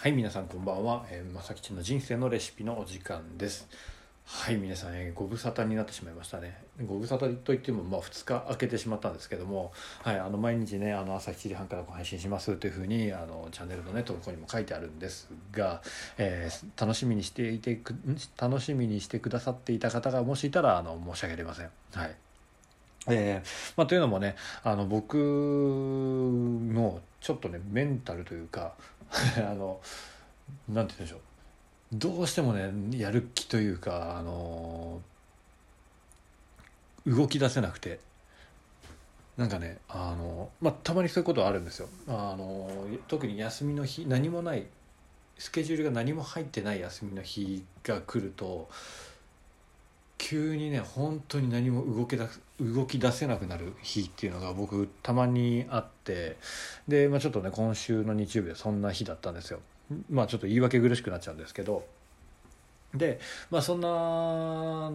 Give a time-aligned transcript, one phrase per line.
[0.00, 3.66] はい皆さんこんばんは、えー、まさきちの人生のレシピのお時間です。
[4.24, 6.56] はい皆さん、えー、ご無沙汰になってしまいましたね。
[6.86, 9.72] ご無沙汰といってもまあ2日空けてしまったんですけども
[10.04, 15.82] はいあの毎日ねあの朝7時半から配信しますというふうにあのチャンネルのね投稿にも書いてあるんですが、
[16.16, 17.96] えー、楽しみにしていてく
[18.40, 21.70] 楽しみにしてくださっていた方がもしいたらあの申し訳ありません。
[21.94, 22.16] はい。
[23.08, 28.74] えーまあ、というのもねあの僕のちょっとねメンタルというか
[29.36, 29.80] あの
[30.68, 31.20] なんて言うんでしょう。
[31.92, 35.00] どうしてもねやる気というかあの
[37.06, 38.00] 動き出せなくて。
[39.38, 41.88] なんかねあの、まあ、たまにそういうことはあるんですよ。
[42.08, 42.68] あの
[43.06, 44.66] 特に休みの日何もない
[45.38, 48.68] スケジュールが何も入ってない休みの日が来ると
[50.18, 52.28] 急にね本当に何も動けだ
[52.60, 56.36] 動き出せなくなる日っていうのが僕たまにあって
[56.88, 59.60] で、まあ、ちょっとね今週の日曜日はそんな日だったんですよ。
[60.10, 61.86] まあちょっと言い訳苦しくなっちゃうんですけど
[62.94, 64.92] でまあそんな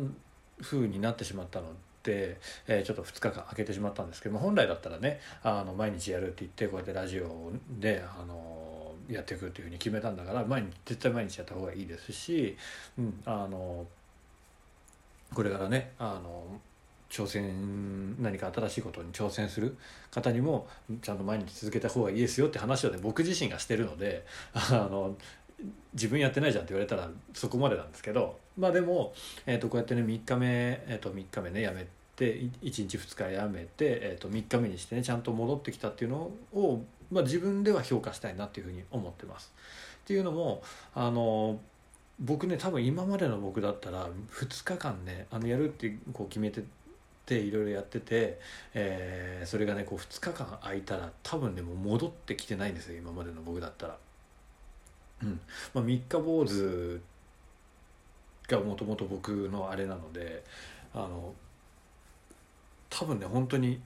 [0.61, 1.67] 風になってしまったの
[2.03, 2.37] で、
[2.67, 12.55] えー、ちょっと2日間空けてしまったんですけど本来だったらねあの毎日やるって言ってこうやってラジオであのやっていくっていうふうに決めたんだから毎日絶対毎日やった方がいいですし、
[12.97, 13.85] うん、あの
[15.33, 16.59] これからねあの
[17.13, 19.77] 挑戦何か新しいことに挑戦する
[20.09, 20.67] 方にも
[21.03, 25.15] ちゃんと毎日続けた方がいいですよって話をね僕自身がしてるので あの
[25.93, 29.13] 自分やってないじゃんって言われたらそこまでなんですけどまあでも、
[29.45, 30.47] えー、とこうやってね3日目、
[30.87, 39.53] えー、と3日目ねやめて1日2日やめて、えー、と3日目にしてねちゃんと戻ってきたっていうのを、まあ、自分では評価したいなっていうふうに思ってます。
[40.03, 40.63] っていうのも
[40.95, 41.59] あの
[42.19, 46.63] 僕ね多分今までの僕だったら2日間ねあのやるってこう決めて
[47.25, 48.39] ていろいろやってて、
[48.73, 53.97] えー、それがねこう2日間空いたら多分ねもう戻ってきてないんですよ今までの僕だったら。
[55.21, 55.39] うん
[55.73, 57.01] まあ、三日坊主
[58.49, 60.43] がもともと僕のあれなので
[60.93, 61.33] あの
[62.89, 63.79] 多分ね本当に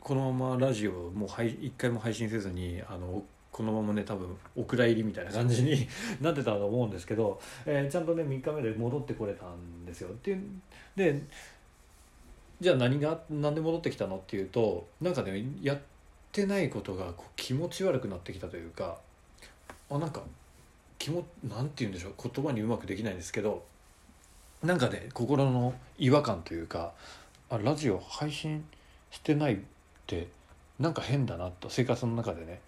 [0.00, 5.86] このままラジオもう一回も配信せずにあのこのままね多分お蔵入りみたいな感じに
[6.20, 10.08] なってたと思うんですけど、えー、ちゃんとね3日目で戻ってこれたんですよ。
[10.08, 10.42] っていう
[10.96, 11.22] で
[12.60, 15.78] じゃあ何が何で戻ってきたのっていうとなんかねやっ
[16.32, 18.98] てないことがこう気持ち悪くなってきたというか
[19.90, 20.22] あなんか
[20.98, 23.64] 気もなんて言うんでしょう言葉にうまくできないんですけど
[24.62, 26.92] なんかね心の違和感というか
[27.48, 28.64] あラジオ配信
[29.10, 29.58] してないっ
[30.06, 30.28] て
[30.78, 32.60] なんか変だなと生活の中でね。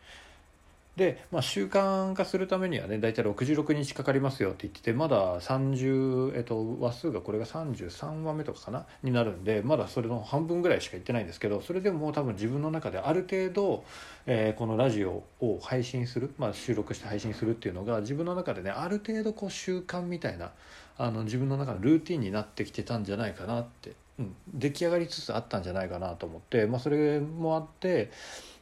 [0.97, 8.87] で、まあ、習慣化するためにはね大体66日かかりますよって言っててまだ30、えっと、話数がこれが33話目とかかな？
[9.03, 13.85] になるんでまだそれの半分ぐらいしか言ってないんですけどそれでも多分自分の中である程度、
[14.27, 20.51] えー、このラジオを配信する、まあ、収録して配信するっていうのが自分の中でねある程度こう習慣みたいな
[20.99, 28.11] あの自分の中のルーティンになってきてたんじゃないかなって、うん、出来上がりつつあったんじゃないかなと思って、まあ、それもあって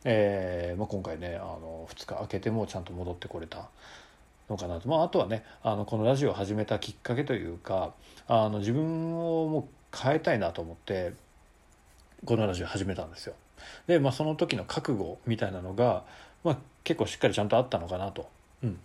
[0.04, 3.68] えーまあ、今回ねあの2日空けてもちゃんと戻ってこれた
[4.48, 7.92] のかなと、まあ、あとはねあのこのラジオを始めたきっかけというか
[8.26, 11.12] あの自分をもう変えたいなと思って
[12.24, 13.34] このラジオ始めたんですよ。
[13.86, 16.04] で、まあ、その時の覚悟みたいなのが、
[16.44, 18.28] まあ、結構しっかりちゃんとあったのかなと。
[18.62, 18.78] うん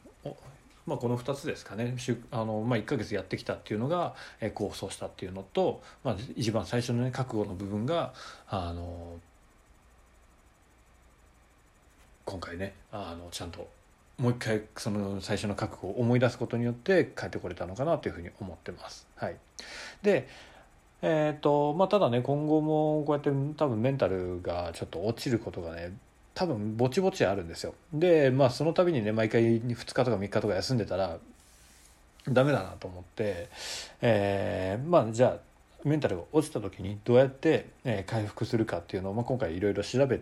[0.86, 1.96] まあ、この2つですかね
[2.30, 8.14] あの、まあ、1ヶ月やってきたっていうのが、え構想したっていうのと、まあ、一番最初のね覚悟の部分が
[8.48, 9.16] あの
[12.25, 13.68] 今回ねあのちゃんと
[14.18, 19.08] もう一回その最初の覚悟を思い出すことによって帰ってこれたのかなというふうに思ってます。
[19.16, 19.36] はい、
[20.02, 20.28] で
[21.02, 25.94] えーとまあ、ただね今後もこうやって多分メンタルがちょっと落ちることがね
[26.34, 27.75] 多分ぼちぼちあるんですよ。
[27.94, 31.19] でまあその度にね毎回2日とか3日とか休んでたら
[32.28, 33.50] ダメだなと思って、
[34.02, 35.40] えー、まあじゃあ
[35.85, 40.18] メンタルが落ちた時にどうやって、え回復するかっていうのを、まあ、今回いろいろ調べ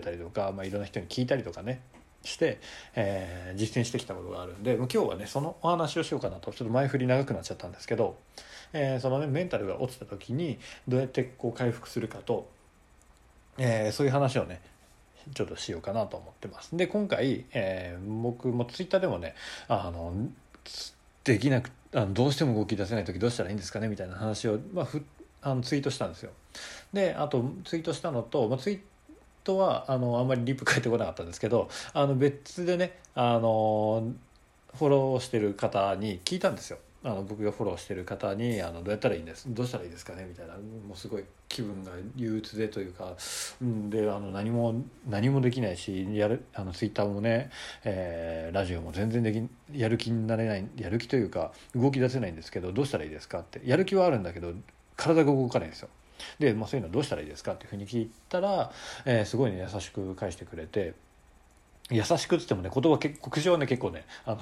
[0.00, 1.80] たりとか、まあ、いろんな人に聞いたりとかね
[2.24, 2.58] して、
[2.94, 8.16] えー、実践してきたことがあるんで今日はねそのお話をしようかなとちょっと前振り長くなっちゃったんですけど、
[8.72, 10.58] えー、そのねメンタルが落ちた時に
[10.88, 12.48] どうやってこう回復するかと、
[13.58, 14.60] えー、そういう話をね
[15.34, 16.76] ちょっとしようかなと思ってます。
[16.76, 19.34] で今回、えー、僕もツイッターでもね
[19.68, 20.12] あの
[21.24, 25.02] できなくてあのどうしても動き出せない時どうしたらいいんですかねみたいな話を、まあ、ふ
[25.42, 26.32] あのツイートしたんですよ。
[26.92, 28.80] であとツイートしたのと、まあ、ツイー
[29.44, 34.12] トはあのあんまりリプ返ってこなかったんですけどあの別でねあの
[34.74, 36.78] フォローしてる方に聞いたんですよ。
[37.04, 43.14] あの僕がフォローしてる方にあのどうやったらいいんですどうしたらいいですかねみたいなもうすごい気分が憂鬱でというか、
[43.64, 44.74] ん、であの何も
[45.06, 47.50] 何もできないしやるあのツイッターもね、
[47.84, 54.54] えー、ラジオも全然できやる気になれないやる気というか動き出せないんですけどどうしたらいいですかってやる気はあるんだけど
[54.96, 55.88] 体が動かないんですよ。
[56.38, 58.70] で、まあ、そういうのどうしたらいいですかっていうふうに聞いたら、
[59.04, 60.94] えー、すごいね優しく返してくれて。
[61.90, 64.38] 優しくっつってもね言葉結構口はね結構ねあの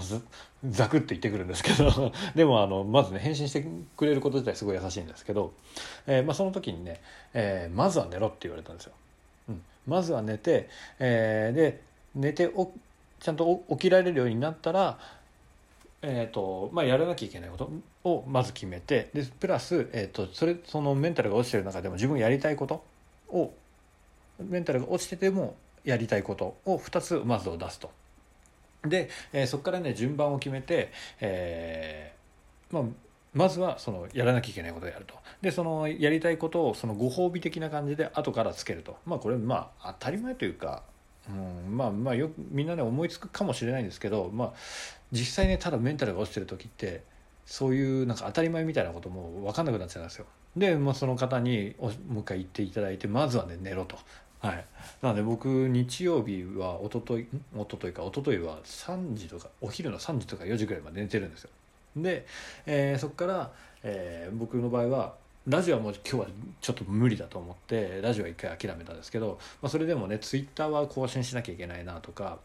[0.71, 3.67] ザクッて言ってくるんですけど でもあのまずね返信して
[3.97, 5.53] くれること自体すごい優しいんですけど、
[6.06, 7.00] えーまあ、その時にね、
[7.35, 8.93] えー、まずは寝ろって言われたんですよ。
[9.49, 10.69] うん、まずは寝て、
[11.00, 11.81] えー、で
[12.15, 12.71] 寝てお
[13.19, 14.99] ちゃんと起きられるようになったら、
[16.03, 17.71] えーとまあ、やらなきゃいけないこと
[18.05, 22.85] をまず決めてでプラス、えーと、それそのメンタルが落ちてる中でも自分やりたいこと
[23.29, 23.53] を
[24.41, 27.90] メンタルが落ちててもやりたいことを2つまずを出すと。
[28.84, 32.84] で、えー、そこからね順番を決めて、えー、まあ
[33.34, 35.14] まずはそのやらなきゃいけないことをやると。
[35.40, 38.96] でそのやりたいことをそのご褒美的な感じで後からつけると。
[39.06, 40.82] まあこれまあ当たり前というか、
[41.29, 41.32] う
[41.70, 44.52] ん、まあまあよくみんなね思いつくかもしれないんですけどまあ
[45.12, 47.02] 実際ねただメンタルが落ちてる時って
[47.46, 50.26] そういうなんか当たり前みたいなことも分かんなくなっちゃうんですよ。
[50.56, 53.96] で、まあ、その方にもう一回言っていただいてまずはね寝ろと。
[54.43, 54.65] はい、
[55.00, 57.23] なので僕日曜日は一昨日
[57.55, 61.50] 一昨日か一昨日は3時とかお昼の3時とか4時ぐらいまで寝てるんですよ。
[61.97, 62.27] で、
[62.67, 63.53] えー、そこから、
[63.85, 65.15] えー、僕の場合は
[65.47, 66.27] ラジオはもう今日は
[66.61, 72.38] ちょっと無理だと思ってラジオは一回諦めたんですけど、まあ、それでもねツイッターは更新しなきゃいけないなとか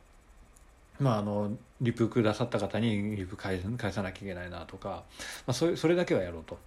[1.00, 5.04] まあ、あのリプくださった方にリプ返返さなきゃいけないなとか、
[5.46, 6.58] まあ、それそれだけはやろうと。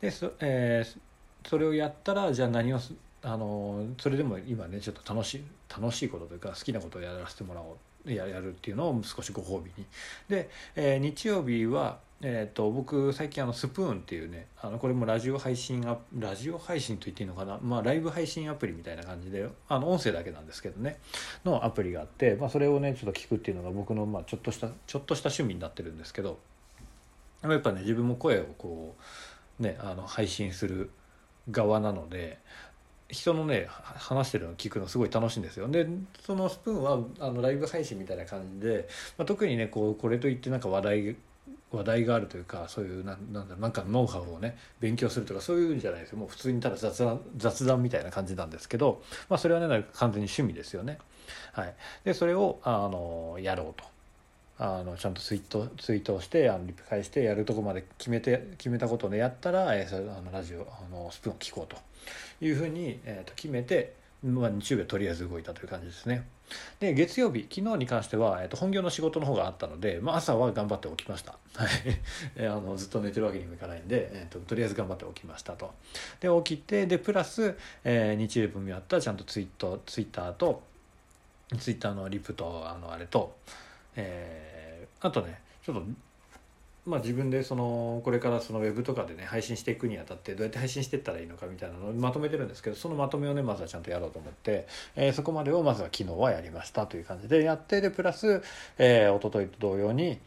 [0.00, 2.78] でそ,、えー、それをやったらじゃあ何を
[3.22, 9.86] あのそれでも今ねちょっと楽しい楽しいことというか好きなことをやらせてもらおうややるっていうのを少しご褒美に。
[10.28, 20.98] で、えー、日曜日は、えーと、僕最近あのスプーンっていうねあのこれもラジオ配信アラジオ配信と言っていいのかな、まあ、ライブ配信アプリみたいな感じであの音声だけなんですけどね
[21.44, 26.38] のアプリがあって、まあ、それをねちょっと聞くっていうのが僕の、まあ、ちょっとしたちょっとした趣味になってるんですけど
[27.42, 28.96] やっぱね自分も声をこ
[29.60, 30.90] うねあの配信する
[31.50, 32.38] 側なので
[33.12, 35.86] 人のね話してるの聞くのすごい楽しいんですよで
[36.24, 38.88] そのスプーンはあのライブ配信みたいな感じで、
[39.18, 41.16] まあ、特にねこうこれといってなんか話題
[41.70, 50.98] 話題があるというかそういうなんなんだなんかノウハウをね勉強するとかそういうんじゃないですよもう普通にただ雑談雑談みたいな感じなんですけど、まあ、それはね完全に趣味ですよね。
[51.52, 51.74] はい、
[52.04, 53.84] でそれをあのやろうと。
[54.58, 61.76] あのちゃんとツイートツイートをしてあのリプ返してやるとこまで決めて決めたことをねやったら、えー、あのラジオあのスプーンを聞こうと
[62.44, 66.26] いうふうに、えー、と決めて、まあ、日曜日はとりあえず動いたという感じですね。
[66.80, 71.66] で月曜日昨日に関しては、えー、と本業の仕事の方があったので、まあ、朝は頑張って起きました、は
[72.36, 72.46] い。
[72.46, 75.72] あのずっと寝てるわけにもいかないんで、えーと、とりあえず頑張って起きましたと。
[76.20, 80.62] で起きてでプラス、えー、日曜日もやったらちゃんとツイートツイッターと
[81.58, 83.36] ツイッターのリプとあのあれと、
[83.96, 85.82] えー、あとねちょっと
[86.84, 94.66] まあ、自分でそのこれからそのウェブとかでね配信していくにあたってどうやって配信していったらいいのかみたいなのをまとめてるんですけどそのまとめをねまずはちゃんとやろうと思って、
[94.96, 98.42] え、そこまでをまずは昨日はやりましたという感じでやってでプラス、
[98.78, 100.18] えー、一昨日と同様に、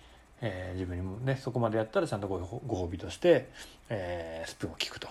[0.41, 3.50] え、自分にもねそこまでやったらちゃんとごご褒美として、
[3.89, 5.09] え、スプーンを聞くと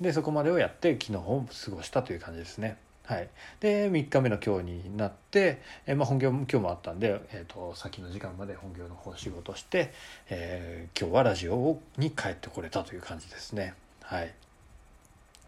[0.00, 2.78] でそこまでをやって昨日を過ごしたという感じですね。
[3.10, 3.28] はい、
[3.58, 9.92] で3日目の今日になって、えー、まあ、本業も今日もあったんで、えーと、先の時間まで本業の方仕事して、
[10.28, 13.74] えー、今日はラジオに帰ってこれたという感じですね。
[14.02, 14.32] はい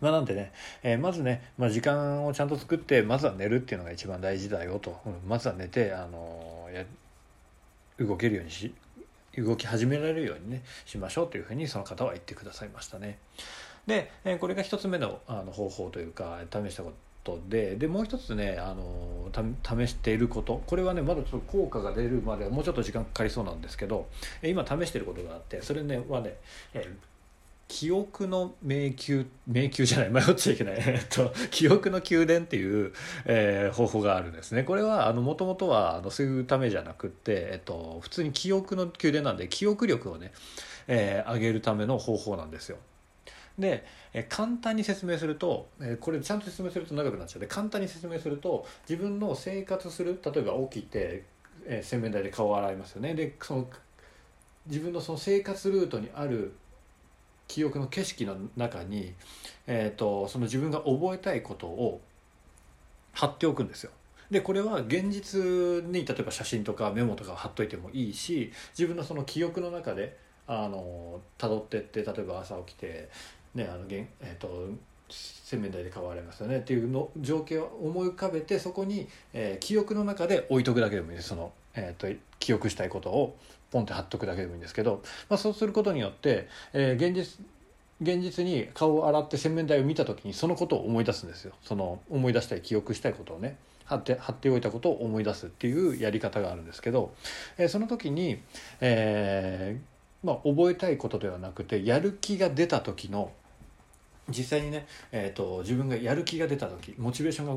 [0.01, 0.51] まあ、なんでね、
[0.83, 6.85] えー、まずね、まあ、時間をちゃんと作ってまずは寝るっていうのが一番大事だよと、うん、まずは寝て、あのや
[8.05, 8.75] 動けるようにし
[9.39, 13.19] 動き始められるようにねしましょうというふうにその方は言ってくださいましたね。
[13.87, 19.31] で、えこれが一つ目のあの方法というか試したことトででもう一つねあの
[19.63, 20.63] 試していること。
[20.67, 24.09] これはねまだちょっと効果が出るまではもうちょっと時間かかりそうなんですけど
[24.43, 26.37] 今試していることがあってそれねはね、
[26.75, 26.95] え
[27.73, 30.75] 記憶の迷宮迷宮じゃない迷っちゃいけない。
[30.85, 32.93] えっと記憶の宮殿っていう、
[33.25, 34.63] えー、方法があるんですね。
[34.63, 40.33] これはもともとはあのそういうためじゃなくって、えっと、普通に記憶の宮殿なんで記憶力をね、
[40.87, 42.77] えー、上げるための方法なんですよ。
[43.59, 51.25] で、え簡単に説明すると、えこれちゃんと説明すると長くなっちゃうで簡単に説明すると自分の生活する例えば起きて、
[51.67, 53.69] え洗面台で顔を洗いますよねでその
[54.67, 56.55] 自分のその生活ルートにある
[57.49, 59.13] 記憶の景色の中に、
[59.67, 62.01] えーと、その自分が覚えたいことを
[63.13, 63.91] 貼っておくんですよ。
[64.31, 65.41] でこれは現実
[65.85, 70.17] に例えば写真とかメモとか貼っといてもいいし自分のその記憶の中で
[70.47, 73.11] あの辿ってって例えば朝起きて、
[73.55, 74.71] ねあのえー、と
[75.11, 76.59] 洗面台で顔洗いますよね。
[76.59, 81.29] っていうの情景を思い浮かべてそこに、えー記憶の中で置いとくだけでもいいです。
[81.29, 83.37] その、えー、と記憶したいことを
[83.71, 87.45] ポンって貼っとくだけでもいいんですけど、まあ、そうすることによって、えー現実
[88.01, 91.53] 現実に顔を洗って洗面台を見た時にそのことを思い出すんですよ。
[91.63, 93.57] その思い出したい記憶したいことをね。
[93.85, 97.15] 貼って貼っておいたことを思い出すっていうやり方があるんですけど、
[97.59, 98.41] えーその時に、
[98.81, 103.33] えーまあ、覚えたいことではなくてやる気が出た時の
[104.29, 107.57] 実際にね、えー、と自分がやる気が出た時モチベーションが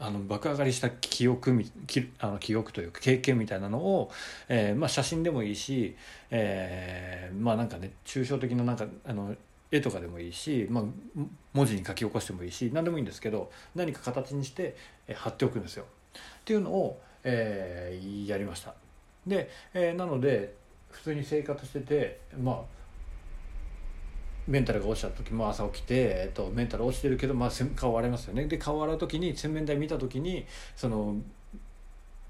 [0.00, 4.10] あの爆上がりした記憶きあの記憶というか経験みたいなのを、
[4.48, 5.96] えーまあ、写真でもいいし、
[6.30, 9.34] えーまあなんかね抽象的ななんかあの
[9.70, 10.84] 絵とかでもいいし、まあ、
[11.52, 14.76] 文字に書き起こしてもいいし何でもいいんですけど何か形にして、
[15.08, 15.84] えー貼っておくんですよ。
[16.14, 18.74] っていうのを、えーやりました。
[19.26, 20.54] で、えーなので
[20.90, 22.77] 普通に生活しててまあ
[24.48, 31.16] メンタルが落ちた時も朝起きて、えっと、メンタル落ちてるけど、まあ、顔洗いますよねで顔洗う時に洗面台見た時にその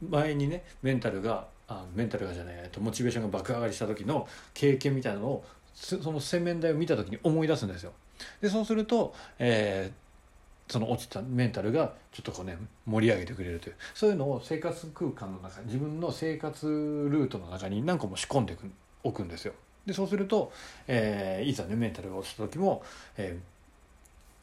[0.06, 5.44] 前にねメンタルがあメンタルがじゃない、えっと、モチベーションが爆上がりした時の経験みたいなのを
[5.74, 7.92] その洗面台を見た時に思い出すんですよ。
[8.40, 10.08] でそうすると、えー
[10.70, 18.56] その落ちたメンタルがちょっとこうね盛り上げてくれるというそういうのを生活空間の中自分の生活ルートの中に何個も仕込んで
[19.02, 19.54] おくんですよ。
[19.88, 20.52] でそうすると、
[20.86, 22.82] えーいざねメンタルが落ちた時も、
[23.16, 23.58] えー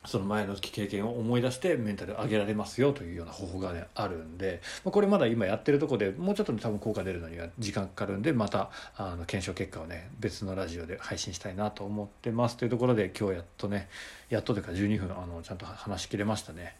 [0.05, 12.57] その前の経験を思い出してメンタル上げられますよというような方法がねあるんで、まあ、これまだ今やってるとこでもうちょっとね多分効果出るのには時間かかるんでまたあの検証結果をね別のラジオで配信したいなと思ってます。
[12.57, 13.89] というところで今日やっとね
[14.29, 16.75] やっとというか12分あのちゃんと話しきれましたね。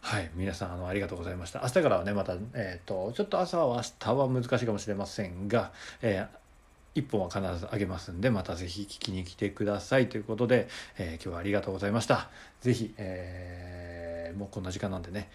[0.00, 1.60] はい皆さんあのありがとうございました。
[1.60, 6.39] 明日からはねまた、えー、とちょっと朝は明日は難しいかもしれませんが、えー
[6.94, 10.08] 1本は必ずあげますんでまたぜひ聞きに来てください。
[10.08, 10.68] ということで、
[10.98, 12.30] えー今日はありがとうございました。
[12.60, 15.28] ぜひ、えーもうこんな時間なんでね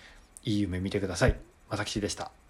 [0.44, 1.36] いい夢見てください。
[1.70, 2.45] まさきしでした。